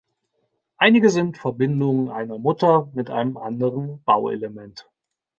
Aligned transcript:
Einige 0.77 1.11
sind 1.11 1.37
Verbindungen 1.37 2.09
einer 2.09 2.39
Mutter 2.39 2.89
mit 2.95 3.11
einem 3.11 3.37
anderen 3.37 4.01
Bauelement. 4.01 4.89